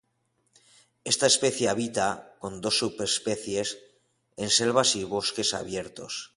[1.11, 2.07] Esta especie habita,
[2.41, 3.69] con dos subespecies,
[4.43, 6.13] en selvas y bosques abiertos.